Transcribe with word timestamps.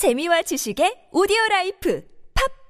재미와 0.00 0.40
지식의 0.40 1.08
오디오 1.12 1.36
라이프 1.50 2.00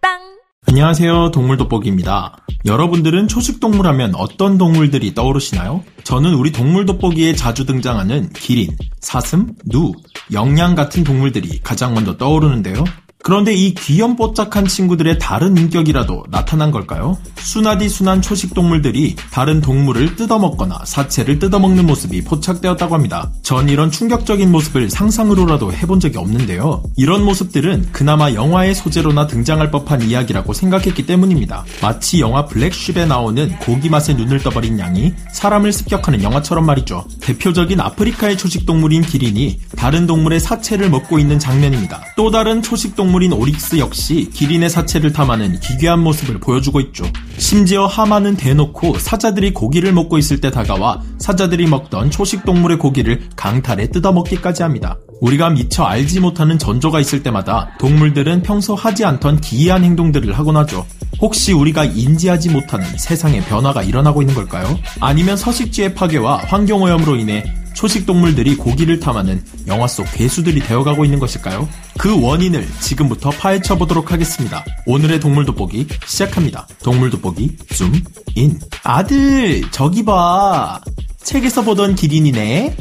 팟빵 0.03 0.19
안녕하세요. 0.67 1.31
동물 1.31 1.59
돋보기입니다. 1.59 2.45
여러분들은 2.67 3.29
초식 3.29 3.61
동물 3.61 3.87
하면 3.87 4.17
어떤 4.17 4.59
동물들이 4.59 5.15
떠오르시나요? 5.15 5.85
저는 6.03 6.35
우리 6.35 6.51
동물 6.51 6.87
돋보기에 6.87 7.37
자주 7.37 7.67
등장하는 7.67 8.31
기린, 8.31 8.77
사슴, 8.99 9.55
누, 9.65 9.93
영양 10.33 10.75
같은 10.75 11.05
동물들이 11.05 11.61
가장 11.61 11.95
먼저 11.95 12.17
떠오르는데요. 12.17 12.83
그런데 13.23 13.53
이 13.53 13.75
귀염뽀짝한 13.75 14.67
친구들의 14.67 15.19
다른 15.19 15.57
인격이라도 15.57 16.25
나타난 16.31 16.71
걸까요? 16.71 17.19
순하디 17.37 17.89
순한 17.89 18.23
초식 18.23 18.55
동물들이 18.55 19.15
다른 19.31 19.61
동물을 19.61 20.17
뜯어먹거나 20.17 20.81
사체를 20.85 21.39
뜯어먹는 21.39 21.87
모습이 21.87 22.25
포착되었다고 22.25 22.95
합니다. 22.95 23.31
전 23.43 23.69
이런 23.69 23.91
충격적인 23.91 24.51
모습을 24.51 24.89
상상으로라도 24.89 25.73
해본 25.73 26.01
적이 26.01 26.19
없는데요. 26.19 26.83
이런 26.97 27.25
모습들은 27.25 27.89
그나마 27.93 28.33
영화의 28.33 28.75
소재로나 28.75 29.27
등장할 29.27 29.71
법한 29.71 30.03
이야기라고 30.03 30.55
생각했기 30.55 31.05
때문입니다. 31.05 31.65
마치 31.83 32.21
영화 32.21 32.47
Black 32.47 32.73
Sheep에 32.73 33.05
나오는 33.05 33.55
고기 33.59 33.91
맛에 33.91 34.15
눈을 34.15 34.43
떠버린 34.43 34.79
양이 34.79 35.13
사람을 35.33 35.73
습격하는 35.73 36.23
영화처럼 36.23 36.65
말이죠. 36.65 37.05
대표적인 37.21 37.81
아프리카의 37.81 38.39
초식 38.39 38.65
동물인 38.65 39.03
기린이 39.03 39.61
다른 39.77 40.07
동물의 40.07 40.41
사체를 40.41 40.89
먹고 40.89 41.19
있는 41.19 41.39
장면입니다. 41.39 42.01
또 42.17 42.31
다른 42.31 42.63
초식 42.63 42.97
동물 42.97 43.10
동물인 43.11 43.33
오릭스 43.33 43.81
역시 43.81 44.31
기린의 44.33 44.71
사체를 44.71 45.13
탐하는 45.13 45.59
기괴한 45.59 45.99
모습을 45.99 46.39
보여주고 46.39 46.79
있죠. 46.79 47.05
심지어 47.39 47.87
하마는 47.87 48.37
대놓고 48.37 49.01
사자들이 49.01 49.53
고기를 49.53 49.93
먹고 49.93 50.17
있을 50.17 50.41
때 50.41 50.53
다가와 50.53 51.03
사자들이 51.19 51.67
먹던 51.67 52.13
초식 52.13 52.45
동물의 52.45 52.79
고기를 52.79 53.23
강탈해 53.35 53.89
뜯어먹기까지 53.91 54.63
합니다. 54.63 54.97
우리가 55.21 55.51
미처 55.51 55.83
알지 55.83 56.21
못하는 56.21 56.57
전조가 56.57 57.01
있을 57.01 57.25
때마다 57.25 57.77
동물들은 57.81 58.43
평소 58.43 58.77
하지 58.77 59.05
않던 59.05 59.41
기이한 59.41 59.83
행동들을 59.83 60.33
하곤 60.39 60.57
하죠. 60.59 60.87
혹시 61.21 61.53
우리가 61.53 61.87
인지하지 61.87 62.51
못하는 62.51 62.87
세상의 62.97 63.41
변화가 63.43 63.83
일어나고 63.83 64.23
있는 64.23 64.37
걸까요? 64.37 64.79
아니면 65.01 65.37
서식지의 65.37 65.95
파괴와 65.95 66.45
환경오염으로 66.47 67.17
인해 67.17 67.43
초식 67.81 68.05
동물들이 68.05 68.57
고기를 68.57 69.01
탐하는 69.01 69.43
영화 69.67 69.87
속 69.87 70.07
괴수들이 70.13 70.61
되어가고 70.61 71.07
있는 71.07 71.19
것일까요? 71.19 71.67
그 71.97 72.21
원인을 72.23 72.69
지금부터 72.79 73.31
파헤쳐 73.31 73.79
보도록 73.79 74.13
하겠습니다. 74.13 74.63
오늘의 74.85 75.19
동물 75.19 75.47
돋보기 75.47 75.87
시작합니다. 76.05 76.69
동물 76.83 77.09
돋보기 77.09 77.57
줌 77.71 77.91
인. 78.35 78.61
아들, 78.83 79.63
저기 79.71 80.05
봐. 80.05 80.79
책에서 81.23 81.63
보던 81.63 81.95
기린이네. 81.95 82.77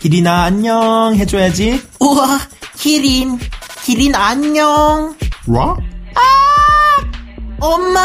기린아 0.00 0.44
안녕 0.44 1.14
해줘야지. 1.14 1.82
우와, 2.00 2.40
기린, 2.74 3.38
기린 3.84 4.14
안녕. 4.14 5.14
와? 5.46 5.76
아, 6.14 7.02
엄마, 7.60 8.00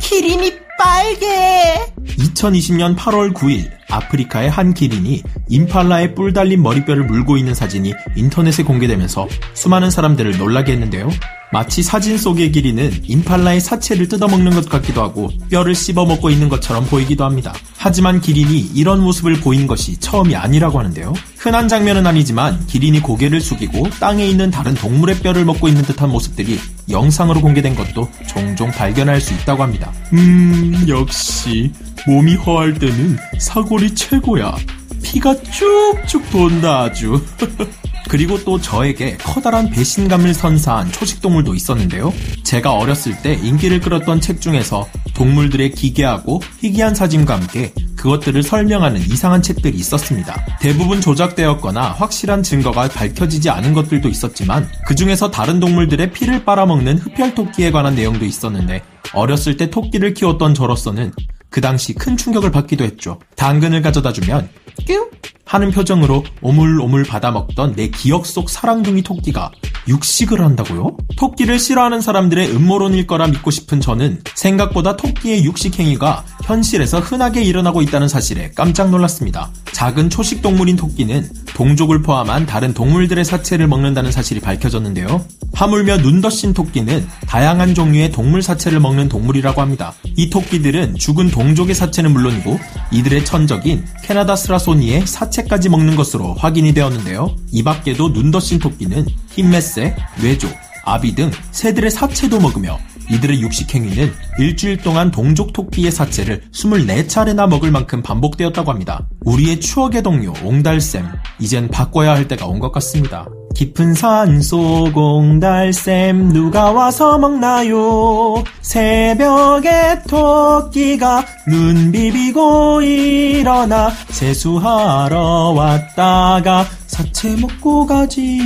기린이 0.00 0.58
빨개. 0.76 1.86
2020년 2.18 2.96
8월 2.96 3.32
9일 3.32 3.83
아프리카의 3.94 4.50
한 4.50 4.74
기린이 4.74 5.22
임팔라의 5.48 6.14
뿔 6.14 6.32
달린 6.32 6.62
머리뼈를 6.62 7.04
물고 7.04 7.36
있는 7.36 7.54
사진이 7.54 7.94
인터넷에 8.16 8.62
공개되면서 8.62 9.28
수많은 9.54 9.90
사람들을 9.90 10.36
놀라게 10.38 10.72
했는데요. 10.72 11.10
마치 11.52 11.84
사진 11.84 12.18
속의 12.18 12.50
기린은 12.50 12.90
임팔라의 13.04 13.60
사체를 13.60 14.08
뜯어먹는 14.08 14.52
것 14.52 14.68
같기도 14.68 15.02
하고 15.02 15.30
뼈를 15.50 15.74
씹어먹고 15.76 16.30
있는 16.30 16.48
것처럼 16.48 16.84
보이기도 16.86 17.24
합니다. 17.24 17.52
하지만 17.76 18.20
기린이 18.20 18.58
이런 18.74 19.00
모습을 19.00 19.34
보인 19.34 19.68
것이 19.68 20.00
처음이 20.00 20.34
아니라고 20.34 20.80
하는데요. 20.80 21.12
흔한 21.38 21.68
장면은 21.68 22.06
아니지만 22.06 22.66
기린이 22.66 23.00
고개를 23.00 23.40
숙이고 23.40 23.88
땅에 24.00 24.26
있는 24.26 24.50
다른 24.50 24.74
동물의 24.74 25.20
뼈를 25.20 25.44
먹고 25.44 25.68
있는 25.68 25.82
듯한 25.82 26.10
모습들이 26.10 26.58
영상으로 26.90 27.40
공개된 27.40 27.76
것도 27.76 28.08
종종 28.26 28.70
발견할 28.70 29.20
수 29.20 29.32
있다고 29.34 29.62
합니다. 29.62 29.92
음, 30.12 30.86
역시 30.88 31.70
몸이 32.06 32.34
허할 32.34 32.74
때는 32.74 33.16
사골이 33.38 33.94
최고야. 33.94 34.54
피가 35.02 35.34
쭉쭉 35.42 36.30
돈다 36.30 36.82
아주. 36.82 37.22
그리고 38.08 38.42
또 38.44 38.60
저에게 38.60 39.16
커다란 39.16 39.70
배신감을 39.70 40.34
선사한 40.34 40.92
초식동물도 40.92 41.54
있었는데요. 41.54 42.12
제가 42.42 42.74
어렸을 42.74 43.20
때 43.22 43.34
인기를 43.34 43.80
끌었던 43.80 44.20
책 44.20 44.40
중에서 44.40 44.86
동물들의 45.14 45.72
기괴하고 45.72 46.42
희귀한 46.60 46.94
사진과 46.94 47.34
함께 47.34 47.72
그것들을 47.96 48.42
설명하는 48.42 49.00
이상한 49.00 49.40
책들이 49.40 49.78
있었습니다. 49.78 50.34
대부분 50.60 51.00
조작되었거나 51.00 51.92
확실한 51.92 52.42
증거가 52.42 52.86
밝혀지지 52.88 53.48
않은 53.48 53.72
것들도 53.72 54.08
있었지만 54.08 54.68
그 54.86 54.94
중에서 54.94 55.30
다른 55.30 55.58
동물들의 55.58 56.12
피를 56.12 56.44
빨아먹는 56.44 56.98
흡혈토끼에 56.98 57.70
관한 57.70 57.94
내용도 57.94 58.26
있었는데 58.26 58.82
어렸을 59.14 59.56
때 59.56 59.70
토끼를 59.70 60.12
키웠던 60.12 60.52
저로서는 60.54 61.12
그 61.54 61.60
당시 61.60 61.92
큰 61.94 62.16
충격을 62.16 62.50
받기도 62.50 62.82
했죠. 62.82 63.20
당근을 63.36 63.80
가져다 63.80 64.12
주면 64.12 64.48
뀨 64.86 65.08
하는 65.44 65.70
표정으로 65.70 66.24
오물오물 66.42 67.04
받아먹던 67.04 67.76
내 67.76 67.90
기억 67.90 68.26
속 68.26 68.50
사랑둥이 68.50 69.02
토끼가 69.02 69.52
육식을 69.86 70.40
한다고요? 70.40 70.96
토끼를 71.16 71.60
싫어하는 71.60 72.00
사람들의 72.00 72.50
음모론일 72.56 73.06
거라 73.06 73.28
믿고 73.28 73.52
싶은 73.52 73.80
저는 73.80 74.22
생각보다 74.34 74.96
토끼의 74.96 75.44
육식 75.44 75.78
행위가 75.78 76.24
현실에서 76.44 77.00
흔하게 77.00 77.42
일어나고 77.42 77.80
있다는 77.82 78.06
사실에 78.06 78.50
깜짝 78.54 78.90
놀랐습니다. 78.90 79.50
작은 79.72 80.10
초식 80.10 80.42
동물인 80.42 80.76
토끼는 80.76 81.28
동족을 81.54 82.02
포함한 82.02 82.46
다른 82.46 82.74
동물들의 82.74 83.24
사체를 83.24 83.66
먹는다는 83.66 84.12
사실이 84.12 84.40
밝혀졌는데요. 84.40 85.24
하물며 85.54 85.98
눈덧신 85.98 86.52
토끼는 86.52 87.06
다양한 87.26 87.74
종류의 87.74 88.12
동물 88.12 88.42
사체를 88.42 88.78
먹는 88.80 89.08
동물이라고 89.08 89.60
합니다. 89.60 89.94
이 90.16 90.28
토끼들은 90.28 90.96
죽은 90.96 91.30
동족의 91.30 91.74
사체는 91.74 92.12
물론이고 92.12 92.58
이들의 92.90 93.24
천적인 93.24 93.84
캐나다 94.02 94.36
스라소니의 94.36 95.06
사체까지 95.06 95.70
먹는 95.70 95.96
것으로 95.96 96.34
확인이 96.34 96.74
되었는데요. 96.74 97.34
이 97.52 97.62
밖에도 97.62 98.10
눈덧신 98.10 98.58
토끼는 98.58 99.06
흰매새, 99.30 99.96
뇌조, 100.20 100.48
아비 100.84 101.14
등 101.14 101.30
새들의 101.52 101.90
사체도 101.90 102.40
먹으며 102.40 102.78
이들의 103.10 103.40
육식 103.40 103.74
행위는 103.74 104.12
일주일 104.38 104.78
동안 104.78 105.10
동족 105.10 105.52
토끼의 105.52 105.90
사체를 105.90 106.42
24차례나 106.52 107.48
먹을 107.48 107.70
만큼 107.70 108.02
반복되었다고 108.02 108.70
합니다. 108.70 109.06
우리의 109.24 109.60
추억의 109.60 110.02
동료 110.02 110.32
옹달샘, 110.42 111.04
이젠 111.40 111.68
바꿔야 111.68 112.12
할 112.14 112.28
때가 112.28 112.46
온 112.46 112.58
것 112.58 112.72
같습니다. 112.72 113.26
깊은 113.54 113.94
산속 113.94 114.96
옹달샘 114.96 116.32
누가 116.32 116.72
와서 116.72 117.18
먹나요? 117.18 118.42
새벽에 118.62 120.00
토끼가 120.08 121.24
눈 121.46 121.92
비비고 121.92 122.82
일어나 122.82 123.90
세수하러 124.08 125.52
왔다가 125.56 126.66
사체 126.94 127.34
먹고 127.34 127.86
가지요. 127.86 128.44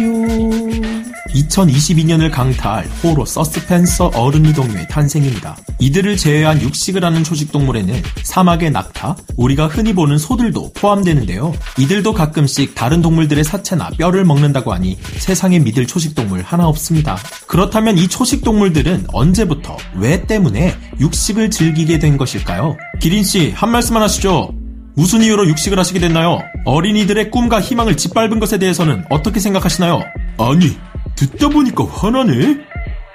2022년을 1.34 2.32
강타할 2.32 2.88
호러 3.04 3.26
서스펜서 3.26 4.12
어른이 4.14 4.54
동료의 4.54 4.88
탄생입니다. 4.88 5.54
이들을 5.78 6.16
제외한 6.16 6.59
육식을 6.62 7.04
하는 7.04 7.22
초식동물에는 7.25 8.03
사막의 8.22 8.70
낙타, 8.70 9.16
우리가 9.36 9.66
흔히 9.66 9.92
보는 9.92 10.16
소들도 10.16 10.72
포함되는데요. 10.72 11.53
이들도 11.76 12.14
가끔씩 12.14 12.75
다른 12.75 13.03
동물들의 13.03 13.44
사체나 13.44 13.91
뼈를 13.98 14.25
먹는다고 14.25 14.72
하니 14.72 14.97
세상에 15.19 15.59
믿을 15.59 15.86
초식동물 15.86 16.41
하나 16.41 16.69
없습니다. 16.69 17.19
그렇다면 17.47 17.98
이 17.98 18.09
초식동물들은 18.09 19.09
언제부터, 19.12 19.76
왜 19.97 20.25
때문에 20.25 20.75
육식을 20.98 21.50
즐기게 21.50 21.98
된 21.98 22.16
것일까요? 22.16 22.78
기린씨, 22.98 23.53
한 23.54 23.70
말씀만 23.70 24.03
하시죠. 24.03 24.54
무슨 24.98 25.22
이유로 25.22 25.47
육식을 25.47 25.78
하시게 25.78 26.00
됐나요? 26.00 26.41
어린이들의 26.64 27.31
꿈과 27.31 27.60
희망을 27.60 27.97
짓밟은 27.97 28.41
것에 28.41 28.59
대해서는 28.59 29.04
어떻게 29.10 29.38
생각하시나요? 29.38 30.03
아니, 30.38 30.76
듣다 31.14 31.50
보니까 31.50 31.84
화나네? 31.84 32.56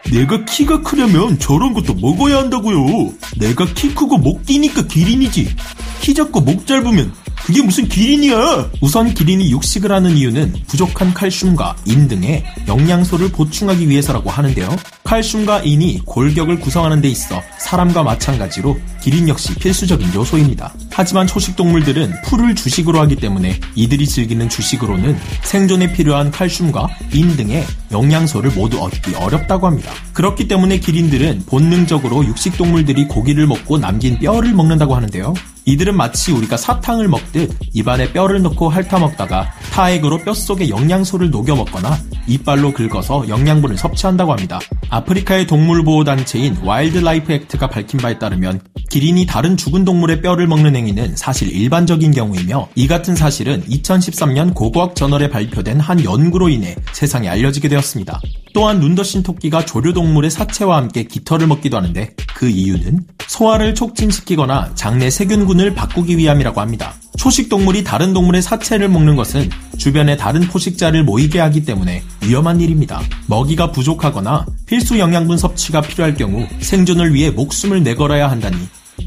내가 0.10 0.46
키가 0.46 0.82
크려면 0.82 1.38
저런 1.40 1.74
것도 1.74 1.96
먹어야 1.96 2.38
한다고요. 2.38 3.12
내가 3.38 3.66
키 3.66 3.94
크고 3.94 4.18
목 4.18 4.46
끼니까 4.46 4.84
기린이지. 4.88 5.54
키 6.00 6.14
작고 6.14 6.40
목 6.40 6.66
짧으면 6.66 7.14
그게 7.46 7.62
무슨 7.62 7.90
기린이야? 7.90 8.70
우선 8.80 9.14
기린이 9.14 9.52
육식을 9.52 9.92
하는 9.92 10.16
이유는 10.16 10.54
부족한 10.68 11.14
칼슘과 11.14 11.76
인 11.86 12.08
등의 12.08 12.46
영양소를 12.66 13.30
보충하기 13.30 13.90
위해서라고 13.90 14.30
하는데요. 14.30 14.74
칼슘과 15.14 15.60
인이 15.60 16.00
골격을 16.06 16.60
구성하는 16.60 17.00
데 17.00 17.08
있어 17.08 17.40
사람과 17.60 18.02
마찬가지로 18.02 18.80
기린 19.00 19.30
역시 19.30 19.54
필수적인 19.54 20.12
요소입니다. 20.16 20.74
하지만 20.90 21.28
초식 21.28 21.56
동물들은 21.56 22.24
풀을 22.26 22.56
주식으로 22.56 23.00
하기 23.02 23.18
때문에 23.18 23.60
이들이 23.76 24.08
즐기는 24.08 24.50
주식으로는 24.50 25.16
생존에 25.44 25.94
필요한 25.94 26.32
칼슘과 26.32 26.88
인 27.14 27.36
등의 27.36 27.64
영양소를 27.92 28.54
모두 28.56 28.82
얻기 28.82 29.14
어렵다고 29.14 29.68
합니다. 29.68 29.92
그렇기 30.14 30.48
때문에 30.48 30.80
기린들은 30.80 31.44
본능적으로 31.46 32.26
육식 32.26 32.58
동물들이 32.58 33.08
고기를 33.08 33.46
먹고 33.46 33.78
남긴 33.78 34.18
뼈를 34.18 34.54
먹는다고 34.54 34.96
하는데요. 34.96 35.36
이들은 35.66 35.96
마치 35.96 36.32
우리가 36.32 36.58
사탕을 36.58 37.08
먹듯 37.08 37.56
입안에 37.74 38.14
뼈를 38.14 38.42
넣고 38.42 38.70
핥아먹다가 38.70 39.52
타액으로 39.72 40.20
뼛속에 40.20 40.70
영양소를 40.70 41.30
녹여 41.30 41.56
먹거나 41.56 42.00
이빨로 42.28 42.74
긁어서 42.74 43.28
영양분을 43.28 43.78
섭취한다고 43.78 44.32
합니다. 44.32 44.60
아프리카의 44.90 45.48
동물보호단체인 45.48 46.58
Wildlife 46.64 47.32
ACT가 47.34 47.68
밝힌 47.68 48.00
바에 48.00 48.20
따르면 48.20 48.62
기린이 48.90 49.26
다른 49.26 49.58
죽은 49.58 49.86
동물의 49.86 50.22
뼈를 50.22 50.46
먹는 50.48 50.76
행위는 50.76 51.16
사실 51.16 51.52
일반적인 51.52 52.12
경우이며 52.12 52.70
이 52.76 52.88
같은 52.88 53.16
사실은 53.16 53.64
2013년 53.64 54.54
고고학 54.54 54.96
저널에 54.96 55.30
발표된 55.30 55.80
한 55.80 56.04
연구로 56.04 56.50
인해 56.50 56.76
세상에 56.92 57.28
알려지게 57.28 57.70
되었습니다. 57.70 58.22
또한 58.54 58.80
눈덧신토끼가 58.80 59.66
조류동물의 59.66 60.30
사체와 60.30 60.78
함께 60.78 61.04
깃털을 61.04 61.48
먹기도 61.48 61.78
하는데 61.78 62.16
그 62.36 62.48
이유는 62.48 63.08
소화를 63.28 63.74
촉진시키거나 63.74 64.76
장내 64.76 65.10
세균군을 65.10 65.74
바꾸기 65.74 66.18
위함이라고 66.18 66.62
합니다. 66.62 66.94
초식 67.24 67.48
동물이 67.48 67.86
다른 67.86 68.12
동물의 68.12 68.42
사체를 68.42 68.90
먹는 68.90 69.16
것은 69.16 69.50
주변에 69.78 70.18
다른 70.18 70.42
포식자를 70.42 71.06
모이게 71.06 71.40
하기 71.40 71.64
때문에 71.64 72.04
위험한 72.22 72.60
일입니다. 72.60 73.00
먹이가 73.28 73.72
부족하거나 73.72 74.46
필수 74.66 75.00
영양분 75.00 75.38
섭취가 75.38 75.80
필요할 75.80 76.16
경우 76.16 76.46
생존을 76.60 77.14
위해 77.14 77.32
목숨을 77.32 77.82
내걸어야 77.82 78.30
한다니 78.30 78.58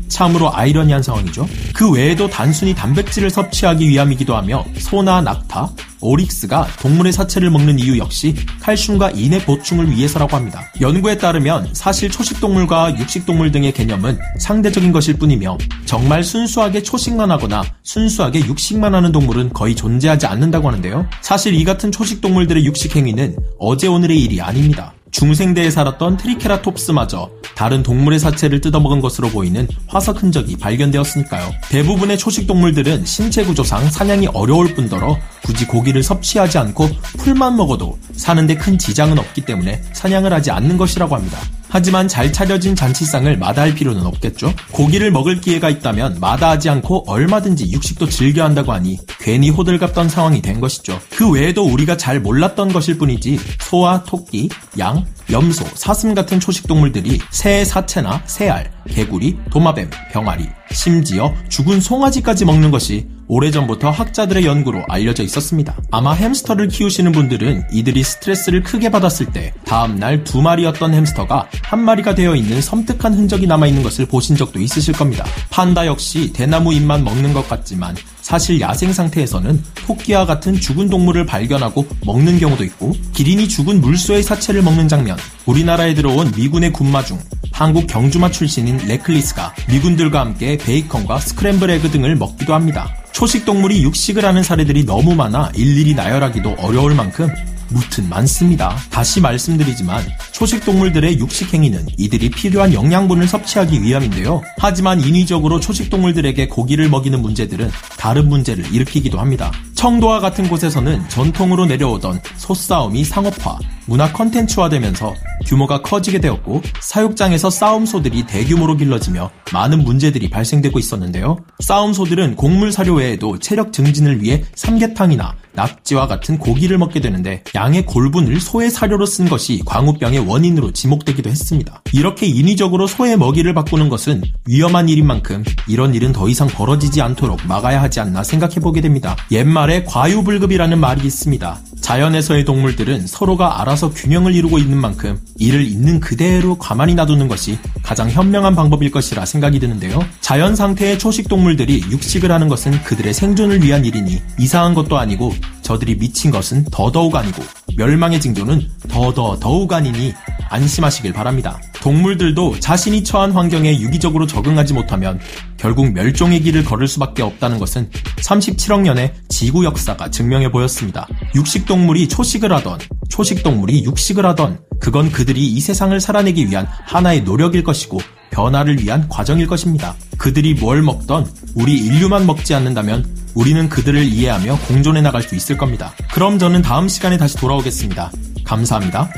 참으로 0.08 0.50
아이러니한 0.56 1.02
상황이죠. 1.02 1.46
그 1.74 1.90
외에도 1.90 2.26
단순히 2.26 2.74
단백질을 2.74 3.28
섭취하기 3.28 3.86
위함이기도 3.86 4.34
하며 4.34 4.64
소나 4.78 5.20
낙타, 5.20 5.68
오릭스가 6.00 6.68
동물의 6.80 7.12
사체를 7.12 7.50
먹는 7.50 7.78
이유 7.78 7.98
역시 7.98 8.34
칼슘과 8.60 9.10
인의 9.10 9.42
보충을 9.44 9.90
위해서라고 9.90 10.36
합니다. 10.36 10.62
연구에 10.80 11.18
따르면 11.18 11.70
사실 11.72 12.10
초식동물과 12.10 12.98
육식동물 12.98 13.52
등의 13.52 13.72
개념은 13.72 14.18
상대적인 14.38 14.92
것일 14.92 15.18
뿐이며 15.18 15.58
정말 15.84 16.24
순수하게 16.24 16.82
초식만 16.82 17.30
하거나 17.30 17.62
순수하게 17.82 18.40
육식만 18.40 18.94
하는 18.94 19.12
동물은 19.12 19.52
거의 19.52 19.74
존재하지 19.74 20.26
않는다고 20.26 20.68
하는데요. 20.68 21.06
사실 21.20 21.54
이 21.54 21.64
같은 21.64 21.92
초식동물들의 21.92 22.64
육식 22.64 22.96
행위는 22.96 23.36
어제 23.58 23.86
오늘의 23.86 24.20
일이 24.20 24.40
아닙니다. 24.40 24.95
중생대에 25.10 25.70
살았던 25.70 26.16
트리케라톱스마저 26.18 27.30
다른 27.54 27.82
동물의 27.82 28.18
사체를 28.18 28.60
뜯어먹은 28.60 29.00
것으로 29.00 29.28
보이는 29.28 29.66
화석 29.86 30.22
흔적이 30.22 30.56
발견되었으니까요. 30.56 31.52
대부분의 31.70 32.18
초식 32.18 32.46
동물들은 32.46 33.04
신체 33.04 33.44
구조상 33.44 33.88
사냥이 33.88 34.28
어려울 34.28 34.74
뿐더러 34.74 35.16
굳이 35.44 35.66
고기를 35.66 36.02
섭취하지 36.02 36.58
않고 36.58 36.88
풀만 37.18 37.56
먹어도 37.56 37.98
사는데 38.12 38.56
큰 38.56 38.78
지장은 38.78 39.18
없기 39.18 39.42
때문에 39.42 39.82
사냥을 39.92 40.32
하지 40.32 40.50
않는 40.50 40.76
것이라고 40.76 41.14
합니다. 41.14 41.38
하지만 41.76 42.08
잘 42.08 42.32
차려진 42.32 42.74
잔치상을 42.74 43.36
마다할 43.36 43.74
필요는 43.74 44.06
없겠죠? 44.06 44.50
고기를 44.72 45.10
먹을 45.10 45.42
기회가 45.42 45.68
있다면 45.68 46.16
마다하지 46.20 46.70
않고 46.70 47.04
얼마든지 47.06 47.70
육식도 47.70 48.08
즐겨 48.08 48.44
한다고 48.44 48.72
하니 48.72 48.96
괜히 49.18 49.50
호들갑던 49.50 50.08
상황이 50.08 50.40
된 50.40 50.58
것이죠. 50.58 50.98
그 51.10 51.30
외에도 51.30 51.66
우리가 51.66 51.98
잘 51.98 52.18
몰랐던 52.18 52.72
것일 52.72 52.96
뿐이지 52.96 53.38
소와 53.60 54.04
토끼, 54.04 54.48
양, 54.78 55.04
염소, 55.30 55.66
사슴 55.74 56.14
같은 56.14 56.40
초식 56.40 56.66
동물들이 56.66 57.18
새의 57.28 57.66
사체나 57.66 58.22
새알, 58.24 58.72
개구리, 58.88 59.36
도마뱀, 59.50 59.90
병아리, 60.12 60.48
심지어 60.70 61.34
죽은 61.50 61.82
송아지까지 61.82 62.46
먹는 62.46 62.70
것이 62.70 63.06
오래전부터 63.28 63.90
학자들의 63.90 64.44
연구로 64.44 64.84
알려져 64.88 65.22
있었습니다. 65.22 65.76
아마 65.90 66.12
햄스터를 66.12 66.68
키우시는 66.68 67.12
분들은 67.12 67.64
이들이 67.72 68.02
스트레스를 68.02 68.62
크게 68.62 68.90
받았을 68.90 69.26
때 69.26 69.52
다음날 69.64 70.24
두 70.24 70.42
마리였던 70.42 70.94
햄스터가 70.94 71.48
한 71.62 71.80
마리가 71.80 72.14
되어 72.14 72.36
있는 72.36 72.60
섬뜩한 72.60 73.14
흔적이 73.14 73.46
남아있는 73.46 73.82
것을 73.82 74.06
보신 74.06 74.36
적도 74.36 74.60
있으실 74.60 74.94
겁니다. 74.94 75.24
판다 75.50 75.86
역시 75.86 76.32
대나무 76.32 76.72
잎만 76.72 77.04
먹는 77.04 77.32
것 77.32 77.48
같지만 77.48 77.96
사실 78.20 78.60
야생 78.60 78.92
상태에서는 78.92 79.62
토끼와 79.86 80.26
같은 80.26 80.54
죽은 80.58 80.90
동물을 80.90 81.26
발견하고 81.26 81.86
먹는 82.04 82.38
경우도 82.38 82.64
있고 82.64 82.92
기린이 83.12 83.48
죽은 83.48 83.80
물소의 83.80 84.22
사체를 84.22 84.62
먹는 84.62 84.88
장면 84.88 85.16
우리나라에 85.46 85.94
들어온 85.94 86.32
미군의 86.36 86.72
군마 86.72 87.04
중 87.04 87.18
한국 87.52 87.86
경주마 87.86 88.32
출신인 88.32 88.76
레클리스가 88.78 89.54
미군들과 89.68 90.20
함께 90.20 90.58
베이컨과 90.58 91.20
스크램블 91.20 91.70
에그 91.70 91.90
등을 91.90 92.16
먹기도 92.16 92.52
합니다. 92.52 92.92
초식 93.16 93.46
동물이 93.46 93.82
육식을 93.82 94.26
하는 94.26 94.42
사례들이 94.42 94.84
너무 94.84 95.14
많아 95.14 95.50
일일이 95.54 95.94
나열하기도 95.94 96.56
어려울 96.58 96.94
만큼 96.94 97.30
무튼 97.70 98.10
많습니다. 98.10 98.76
다시 98.90 99.22
말씀드리지만 99.22 100.04
초식 100.32 100.66
동물들의 100.66 101.18
육식 101.18 101.54
행위는 101.54 101.86
이들이 101.96 102.28
필요한 102.28 102.74
영양분을 102.74 103.26
섭취하기 103.26 103.82
위함인데요. 103.82 104.42
하지만 104.58 105.00
인위적으로 105.00 105.60
초식 105.60 105.88
동물들에게 105.88 106.48
고기를 106.48 106.90
먹이는 106.90 107.22
문제들은 107.22 107.70
다른 107.96 108.28
문제를 108.28 108.70
일으키기도 108.70 109.18
합니다. 109.18 109.50
청도와 109.76 110.20
같은 110.20 110.48
곳에서는 110.48 111.08
전통으로 111.08 111.66
내려오던 111.66 112.20
소싸움이 112.36 113.04
상업화, 113.04 113.58
문화 113.84 114.10
컨텐츠화되면서 114.10 115.14
규모가 115.46 115.82
커지게 115.82 116.18
되었고 116.18 116.62
사육장에서 116.80 117.50
싸움소들이 117.50 118.26
대규모로 118.26 118.76
길러지며 118.78 119.30
많은 119.52 119.84
문제들이 119.84 120.30
발생되고 120.30 120.78
있었는데요. 120.78 121.38
싸움소들은 121.60 122.36
곡물 122.36 122.72
사료 122.72 122.94
외에도 122.94 123.38
체력 123.38 123.72
증진을 123.72 124.22
위해 124.22 124.42
삼계탕이나 124.54 125.34
낙지와 125.56 126.06
같은 126.06 126.38
고기를 126.38 126.78
먹게 126.78 127.00
되는데 127.00 127.42
양의 127.54 127.86
골분을 127.86 128.40
소의 128.40 128.70
사료로 128.70 129.06
쓴 129.06 129.28
것이 129.28 129.62
광우병의 129.66 130.20
원인으로 130.20 130.72
지목되기도 130.72 131.28
했습니다. 131.28 131.82
이렇게 131.92 132.26
인위적으로 132.26 132.86
소의 132.86 133.16
먹이를 133.16 133.54
바꾸는 133.54 133.88
것은 133.88 134.22
위험한 134.46 134.88
일인 134.88 135.06
만큼 135.06 135.42
이런 135.66 135.94
일은 135.94 136.12
더 136.12 136.28
이상 136.28 136.46
벌어지지 136.46 137.02
않도록 137.02 137.40
막아야 137.48 137.82
하지 137.82 138.00
않나 138.00 138.22
생각해보게 138.22 138.80
됩니다. 138.80 139.16
옛말에 139.32 139.84
과유불급이라는 139.84 140.78
말이 140.78 141.04
있습니다. 141.06 141.58
자연에서의 141.86 142.44
동물들은 142.44 143.06
서로가 143.06 143.60
알아서 143.60 143.90
균형을 143.90 144.34
이루고 144.34 144.58
있는 144.58 144.76
만큼 144.76 145.20
이를 145.38 145.62
있는 145.62 146.00
그대로 146.00 146.58
가만히 146.58 146.96
놔두는 146.96 147.28
것이 147.28 147.60
가장 147.84 148.10
현명한 148.10 148.56
방법일 148.56 148.90
것이라 148.90 149.24
생각이 149.24 149.60
드는데요. 149.60 150.04
자연 150.20 150.56
상태의 150.56 150.98
초식 150.98 151.28
동물들이 151.28 151.84
육식을 151.88 152.32
하는 152.32 152.48
것은 152.48 152.82
그들의 152.82 153.14
생존을 153.14 153.62
위한 153.62 153.84
일이니 153.84 154.20
이상한 154.36 154.74
것도 154.74 154.98
아니고 154.98 155.32
저들이 155.62 155.96
미친 155.96 156.32
것은 156.32 156.64
더더욱 156.72 157.14
아니고 157.14 157.44
멸망의 157.76 158.20
징조는 158.20 158.68
더더 158.88 159.38
더욱 159.38 159.72
아니니 159.72 160.12
안심하시길 160.48 161.12
바랍니다. 161.12 161.60
동물들도 161.80 162.60
자신이 162.60 163.04
처한 163.04 163.32
환경에 163.32 163.80
유기적으로 163.80 164.26
적응하지 164.26 164.74
못하면 164.74 165.20
결국 165.56 165.92
멸종의 165.92 166.40
길을 166.42 166.64
걸을 166.64 166.88
수밖에 166.88 167.22
없다는 167.22 167.58
것은 167.58 167.90
37억 168.18 168.82
년의 168.82 169.14
지구 169.28 169.64
역사가 169.64 170.10
증명해 170.10 170.50
보였습니다. 170.50 171.06
육식동물이 171.34 172.08
초식을 172.08 172.52
하던, 172.52 172.78
초식동물이 173.08 173.84
육식을 173.84 174.24
하던, 174.26 174.60
그건 174.80 175.10
그들이 175.10 175.46
이 175.46 175.60
세상을 175.60 175.98
살아내기 176.00 176.48
위한 176.48 176.66
하나의 176.84 177.22
노력일 177.22 177.64
것이고, 177.64 177.98
변화를 178.30 178.82
위한 178.82 179.08
과정일 179.08 179.46
것입니다. 179.46 179.94
그들이 180.18 180.54
뭘 180.54 180.82
먹던 180.82 181.26
우리 181.54 181.78
인류만 181.78 182.26
먹지 182.26 182.54
않는다면 182.54 183.06
우리는 183.34 183.68
그들을 183.68 184.02
이해하며 184.02 184.58
공존해 184.66 185.02
나갈 185.02 185.22
수 185.22 185.34
있을 185.34 185.56
겁니다. 185.56 185.94
그럼 186.12 186.38
저는 186.38 186.62
다음 186.62 186.88
시간에 186.88 187.16
다시 187.16 187.36
돌아오겠습니다. 187.36 188.10
감사합니다. 188.46 189.10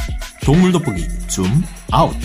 동물 0.44 0.72
돋보기 0.72 1.06
줌 1.28 1.44
아웃. 1.90 2.16